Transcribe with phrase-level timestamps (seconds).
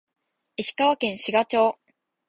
[0.57, 1.75] 石川県志賀町